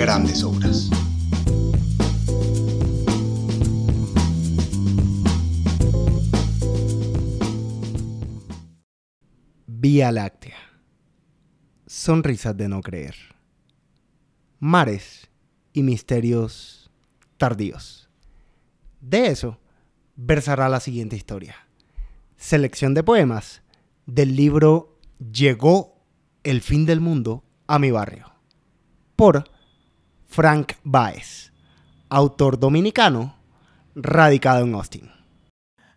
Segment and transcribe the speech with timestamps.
[0.00, 0.88] grandes obras.
[9.66, 10.56] Vía Láctea.
[11.86, 13.14] Sonrisas de no creer.
[14.58, 15.28] Mares
[15.74, 16.90] y misterios
[17.36, 18.08] tardíos.
[19.02, 19.60] De eso
[20.16, 21.56] versará la siguiente historia.
[22.38, 23.60] Selección de poemas
[24.06, 26.02] del libro Llegó
[26.42, 28.32] el fin del mundo a mi barrio.
[29.14, 29.59] Por
[30.30, 31.52] Frank Baez,
[32.08, 33.34] autor dominicano
[33.96, 35.10] radicado en Austin.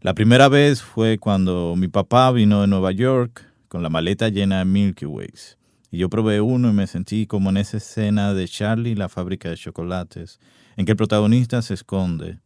[0.00, 4.58] La primera vez fue cuando mi papá vino de Nueva York con la maleta llena
[4.58, 5.58] de Milky Ways.
[5.92, 9.48] Y yo probé uno y me sentí como en esa escena de Charlie la fábrica
[9.48, 10.40] de chocolates,
[10.76, 12.40] en que el protagonista se esconde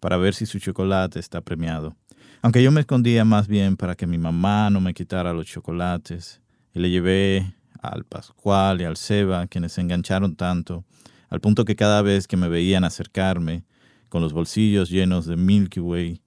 [0.00, 1.94] para ver si su chocolate está premiado.
[2.40, 6.40] Aunque yo me escondía más bien para que mi mamá no me quitara los chocolates.
[6.72, 10.84] Y le llevé al Pascual y al Seba, quienes se engancharon tanto,
[11.28, 13.64] al punto que cada vez que me veían acercarme,
[14.08, 16.22] con los bolsillos llenos de Milky Way,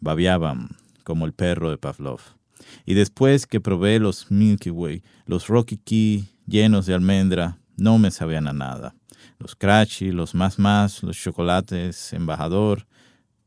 [0.00, 0.70] babeaban
[1.04, 2.20] como el perro de Pavlov.
[2.84, 8.10] Y después que probé los Milky Way, los Rocky Key llenos de almendra, no me
[8.10, 8.94] sabían a nada.
[9.38, 12.86] Los Cratchy, los Más Más, los chocolates Embajador,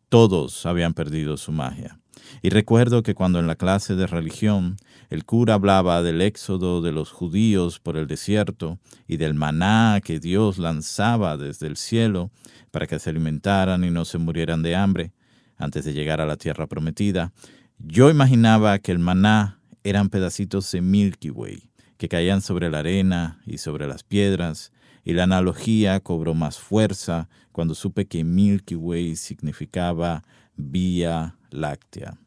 [0.09, 1.98] todos habían perdido su magia.
[2.41, 4.77] Y recuerdo que cuando en la clase de religión
[5.09, 10.19] el cura hablaba del éxodo de los judíos por el desierto y del maná que
[10.19, 12.31] Dios lanzaba desde el cielo
[12.71, 15.13] para que se alimentaran y no se murieran de hambre
[15.57, 17.33] antes de llegar a la tierra prometida,
[17.79, 21.69] yo imaginaba que el maná eran pedacitos de Milky Way
[21.99, 24.71] que caían sobre la arena y sobre las piedras,
[25.03, 30.23] y la analogía cobró más fuerza cuando supe que Milky Way significaba
[30.55, 32.17] Vía Láctea.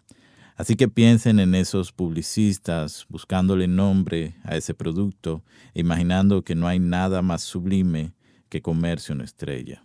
[0.56, 5.42] Así que piensen en esos publicistas buscándole nombre a ese producto,
[5.74, 8.14] imaginando que no hay nada más sublime
[8.48, 9.84] que comerse una estrella.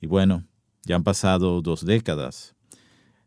[0.00, 0.44] Y bueno,
[0.84, 2.54] ya han pasado dos décadas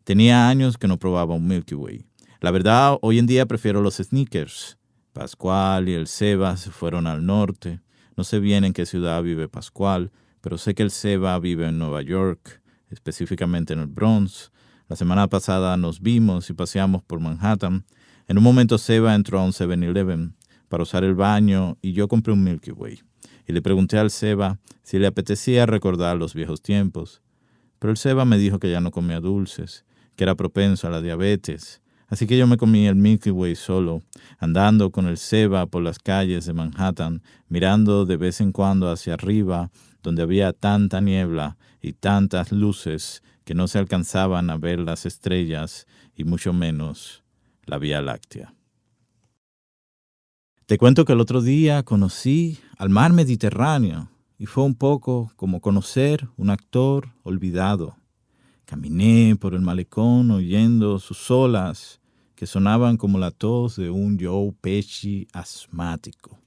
[0.06, 2.06] Tenía años que no probaba un Milky Way.
[2.40, 4.78] La verdad, hoy en día prefiero los sneakers.
[5.14, 7.82] Pascual y el Seba se fueron al norte.
[8.16, 10.12] No sé bien en qué ciudad vive Pascual,
[10.42, 12.62] pero sé que el Seba vive en Nueva York,
[12.92, 14.52] específicamente en el Bronx.
[14.88, 17.85] La semana pasada nos vimos y paseamos por Manhattan.
[18.28, 20.35] En un momento Seba entró a un 7-Eleven
[20.69, 23.01] para usar el baño y yo compré un Milky Way.
[23.47, 27.22] Y le pregunté al Seba si le apetecía recordar los viejos tiempos.
[27.79, 29.85] Pero el Seba me dijo que ya no comía dulces
[30.16, 31.81] que era propenso a la diabetes.
[32.07, 34.02] Así que yo me comí el Milky Way solo,
[34.38, 39.16] andando con el Seba por las calles de Manhattan, mirando de vez en cuando hacia
[39.16, 39.72] arriba,
[40.03, 45.88] donde había tanta niebla y tantas luces que no se alcanzaban a ver las estrellas
[46.16, 47.23] y mucho menos
[47.66, 48.53] la Vía Láctea.
[50.66, 55.61] Te cuento que el otro día conocí al mar Mediterráneo y fue un poco como
[55.61, 57.95] conocer un actor olvidado.
[58.66, 62.01] Caminé por el malecón oyendo sus olas
[62.34, 66.39] que sonaban como la tos de un Joe Pesci asmático.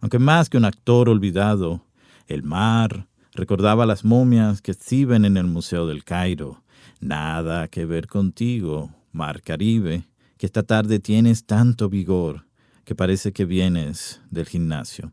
[0.00, 1.86] Aunque más que un actor olvidado,
[2.26, 6.62] el mar recordaba las momias que exhiben en el Museo del Cairo.
[7.00, 10.06] Nada que ver contigo, mar Caribe,
[10.38, 12.46] que esta tarde tienes tanto vigor
[12.84, 15.12] que parece que vienes del gimnasio.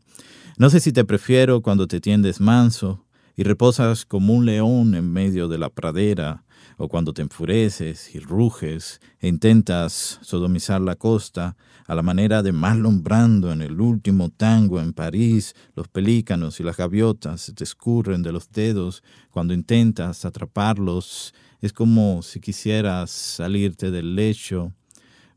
[0.58, 3.04] No sé si te prefiero cuando te tiendes manso
[3.36, 6.44] y reposas como un león en medio de la pradera,
[6.76, 11.56] o cuando te enfureces y ruges e intentas sodomizar la costa
[11.86, 16.62] a la manera de Marlon Brando en el último tango en París, los pelícanos y
[16.62, 23.90] las gaviotas te escurren de los dedos cuando intentas atraparlos, es como si quisieras salirte
[23.90, 24.72] del lecho,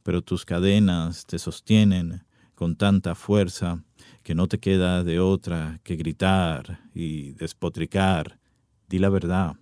[0.03, 2.23] pero tus cadenas te sostienen
[2.55, 3.83] con tanta fuerza
[4.25, 8.39] que no te queda de otra que gritar y despotricar.
[8.89, 9.55] Di la verdad.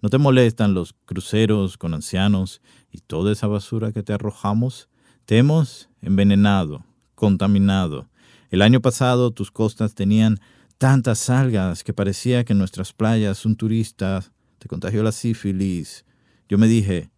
[0.00, 2.62] ¿No te molestan los cruceros con ancianos
[2.92, 4.88] y toda esa basura que te arrojamos?
[5.24, 6.86] Te hemos envenenado,
[7.16, 8.08] contaminado.
[8.50, 10.38] El año pasado tus costas tenían
[10.78, 14.22] tantas algas que parecía que en nuestras playas un turista
[14.58, 16.04] te contagió la sífilis.
[16.48, 17.10] Yo me dije,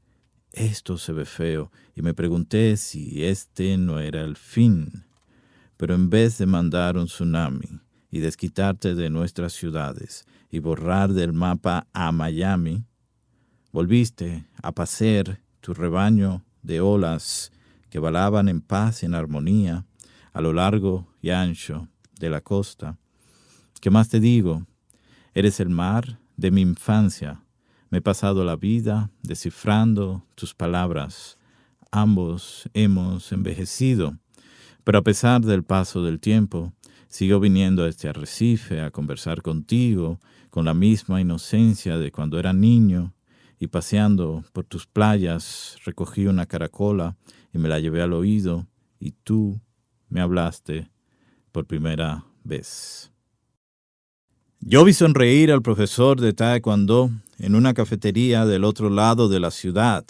[0.53, 5.05] esto se ve feo, y me pregunté si este no era el fin
[5.77, 7.81] pero en vez de mandar un tsunami
[8.11, 12.85] y desquitarte de nuestras ciudades y borrar del mapa a Miami,
[13.73, 17.51] volviste a pasear tu rebaño de olas
[17.91, 19.85] que balaban en paz y en armonía
[20.33, 21.89] a lo largo y ancho
[22.19, 22.99] de la costa.
[23.81, 24.67] ¿Qué más te digo?
[25.35, 27.43] Eres el mar de mi infancia.
[27.91, 31.39] Me he pasado la vida descifrando tus palabras.
[31.91, 34.19] Ambos hemos envejecido,
[34.85, 36.73] pero a pesar del paso del tiempo,
[37.09, 40.21] sigo viniendo a este arrecife a conversar contigo
[40.51, 43.15] con la misma inocencia de cuando era niño
[43.59, 47.17] y paseando por tus playas recogí una caracola
[47.53, 48.67] y me la llevé al oído
[48.99, 49.61] y tú
[50.09, 50.91] me hablaste
[51.51, 53.11] por primera vez.
[54.61, 59.51] Yo vi sonreír al profesor de Taekwondo en una cafetería del otro lado de la
[59.51, 60.05] ciudad.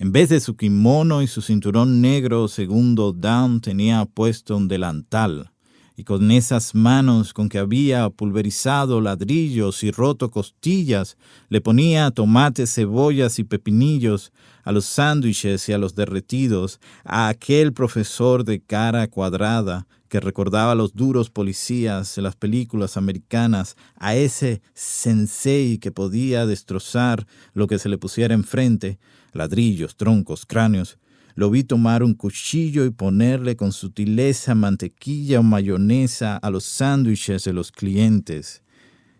[0.00, 5.50] En vez de su kimono y su cinturón negro segundo down tenía puesto un delantal
[5.98, 11.16] y con esas manos con que había pulverizado ladrillos y roto costillas,
[11.48, 17.72] le ponía tomates, cebollas y pepinillos a los sándwiches y a los derretidos, a aquel
[17.72, 24.14] profesor de cara cuadrada que recordaba a los duros policías de las películas americanas, a
[24.14, 29.00] ese sensei que podía destrozar lo que se le pusiera enfrente,
[29.32, 30.96] ladrillos, troncos, cráneos,
[31.38, 37.44] lo vi tomar un cuchillo y ponerle con sutileza mantequilla o mayonesa a los sándwiches
[37.44, 38.64] de los clientes.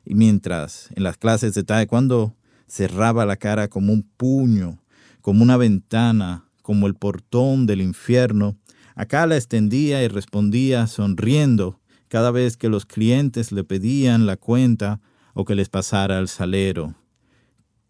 [0.04, 2.34] Y mientras en las clases de taekwondo
[2.66, 4.82] cerraba la cara como un puño,
[5.20, 8.56] como una ventana, como el portón del infierno,
[8.96, 11.78] acá la extendía y respondía sonriendo
[12.08, 15.00] cada vez que los clientes le pedían la cuenta
[15.34, 16.96] o que les pasara al salero.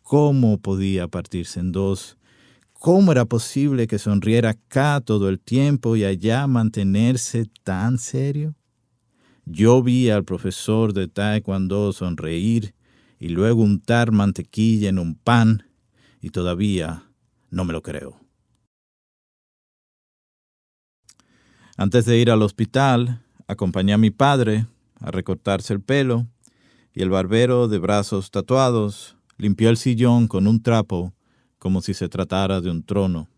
[0.02, 2.17] ¿Cómo podía partirse en dos
[2.78, 8.54] ¿Cómo era posible que sonriera acá todo el tiempo y allá mantenerse tan serio?
[9.44, 12.76] Yo vi al profesor de Taekwondo sonreír
[13.18, 15.64] y luego untar mantequilla en un pan
[16.20, 17.02] y todavía
[17.50, 18.20] no me lo creo.
[21.76, 24.68] Antes de ir al hospital, acompañé a mi padre
[25.00, 26.28] a recortarse el pelo
[26.94, 31.12] y el barbero de brazos tatuados limpió el sillón con un trapo
[31.58, 33.28] como si se tratara de un trono.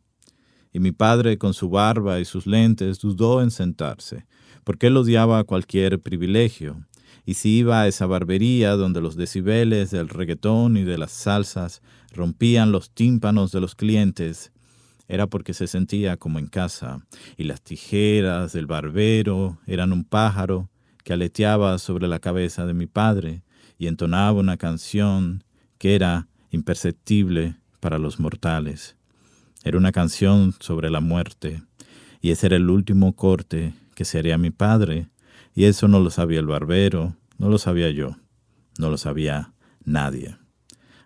[0.73, 4.27] Y mi padre, con su barba y sus lentes, dudó en sentarse,
[4.65, 6.87] porque él odiaba cualquier privilegio,
[7.27, 11.83] y si iba a esa barbería donde los decibeles del reggaetón y de las salsas
[12.13, 14.53] rompían los tímpanos de los clientes,
[15.09, 17.05] era porque se sentía como en casa,
[17.37, 20.71] y las tijeras del barbero eran un pájaro
[21.03, 23.43] que aleteaba sobre la cabeza de mi padre
[23.79, 25.43] y entonaba una canción
[25.79, 28.97] que era imperceptible para los mortales.
[29.65, 31.62] Era una canción sobre la muerte,
[32.21, 35.09] y ese era el último corte que se haría mi padre,
[35.55, 38.17] y eso no lo sabía el barbero, no lo sabía yo,
[38.79, 39.53] no lo sabía
[39.85, 40.37] nadie.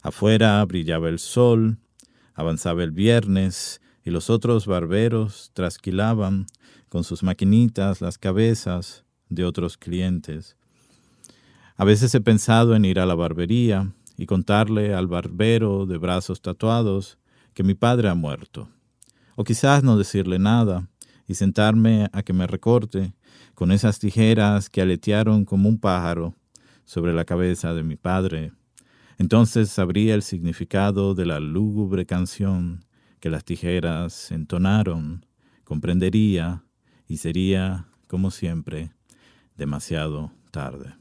[0.03, 1.79] Afuera brillaba el sol,
[2.35, 6.47] avanzaba el viernes, y los otros barberos trasquilaban
[6.89, 10.57] con sus maquinitas las cabezas de otros clientes.
[11.77, 16.41] A veces he pensado en ir a la barbería, y contarle al barbero de brazos
[16.41, 17.19] tatuados
[17.53, 18.69] que mi padre ha muerto.
[19.37, 20.89] O quizás no decirle nada
[21.27, 23.15] y sentarme a que me recorte
[23.55, 26.35] con esas tijeras que aletearon como un pájaro
[26.85, 28.53] sobre la cabeza de mi padre.
[29.19, 32.85] Entonces sabría el significado de la lúgubre canción
[33.21, 35.25] que las tijeras entonaron,
[35.65, 36.65] comprendería
[37.09, 38.91] y sería, como siempre,
[39.57, 40.95] demasiado tarde.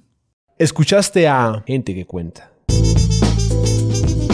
[0.58, 2.53] Escuchaste a Gente que Cuenta.
[2.70, 4.33] Música